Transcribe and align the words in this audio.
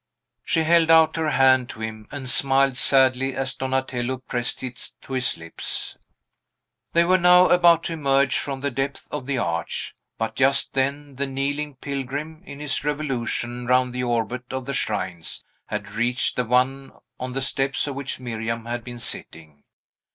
She 0.43 0.63
held 0.63 0.89
out 0.89 1.15
her 1.17 1.29
hand 1.29 1.69
to 1.69 1.79
him, 1.81 2.07
and 2.09 2.27
smiled 2.27 2.75
sadly 2.75 3.35
as 3.35 3.53
Donatello 3.53 4.17
pressed 4.27 4.63
it 4.63 4.91
to 5.03 5.13
his 5.13 5.37
lips. 5.37 5.95
They 6.93 7.03
were 7.03 7.19
now 7.19 7.49
about 7.49 7.83
to 7.83 7.93
emerge 7.93 8.39
from 8.39 8.61
the 8.61 8.71
depth 8.71 9.07
of 9.11 9.27
the 9.27 9.37
arch; 9.37 9.93
but 10.17 10.35
just 10.35 10.73
then 10.73 11.17
the 11.17 11.27
kneeling 11.27 11.75
pilgrim, 11.75 12.41
in 12.47 12.59
his 12.59 12.83
revolution 12.83 13.67
round 13.67 13.93
the 13.93 14.01
orbit 14.03 14.45
of 14.49 14.65
the 14.65 14.73
shrines, 14.73 15.43
had 15.67 15.91
reached 15.91 16.35
the 16.35 16.45
one 16.45 16.93
on 17.19 17.33
the 17.33 17.41
steps 17.43 17.85
of 17.85 17.93
which 17.93 18.19
Miriam 18.19 18.65
had 18.65 18.83
been 18.83 18.97
sitting. 18.97 19.65